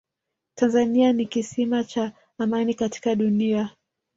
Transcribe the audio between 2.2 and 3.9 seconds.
amani katika dunia